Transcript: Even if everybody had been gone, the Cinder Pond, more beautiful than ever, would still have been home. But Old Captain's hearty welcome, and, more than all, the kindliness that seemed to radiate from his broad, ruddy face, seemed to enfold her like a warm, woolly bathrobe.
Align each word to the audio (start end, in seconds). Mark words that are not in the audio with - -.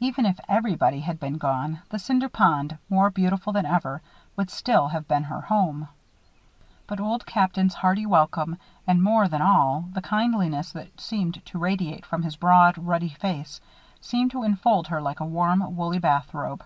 Even 0.00 0.26
if 0.26 0.38
everybody 0.50 1.00
had 1.00 1.18
been 1.18 1.38
gone, 1.38 1.80
the 1.88 1.98
Cinder 1.98 2.28
Pond, 2.28 2.76
more 2.90 3.08
beautiful 3.08 3.54
than 3.54 3.64
ever, 3.64 4.02
would 4.36 4.50
still 4.50 4.88
have 4.88 5.08
been 5.08 5.22
home. 5.22 5.88
But 6.86 7.00
Old 7.00 7.24
Captain's 7.24 7.72
hearty 7.72 8.04
welcome, 8.04 8.58
and, 8.86 9.02
more 9.02 9.28
than 9.28 9.40
all, 9.40 9.86
the 9.94 10.02
kindliness 10.02 10.72
that 10.72 11.00
seemed 11.00 11.42
to 11.46 11.58
radiate 11.58 12.04
from 12.04 12.22
his 12.22 12.36
broad, 12.36 12.76
ruddy 12.76 13.08
face, 13.18 13.62
seemed 13.98 14.30
to 14.32 14.42
enfold 14.42 14.88
her 14.88 15.00
like 15.00 15.20
a 15.20 15.24
warm, 15.24 15.74
woolly 15.74 15.98
bathrobe. 16.00 16.62